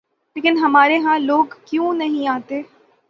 [0.35, 2.61] لیکن ہمارے ہاں لوگ کیوں نہیں آتے؟